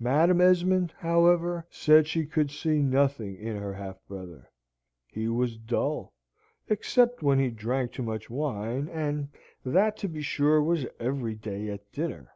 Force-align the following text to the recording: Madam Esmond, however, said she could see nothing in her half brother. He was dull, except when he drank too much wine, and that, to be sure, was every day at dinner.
Madam 0.00 0.40
Esmond, 0.40 0.90
however, 0.96 1.66
said 1.68 2.06
she 2.06 2.24
could 2.24 2.50
see 2.50 2.80
nothing 2.80 3.36
in 3.36 3.56
her 3.58 3.74
half 3.74 3.98
brother. 4.08 4.48
He 5.06 5.28
was 5.28 5.58
dull, 5.58 6.14
except 6.68 7.22
when 7.22 7.38
he 7.38 7.50
drank 7.50 7.92
too 7.92 8.02
much 8.02 8.30
wine, 8.30 8.88
and 8.88 9.28
that, 9.66 9.98
to 9.98 10.08
be 10.08 10.22
sure, 10.22 10.62
was 10.62 10.86
every 10.98 11.34
day 11.34 11.68
at 11.68 11.92
dinner. 11.92 12.30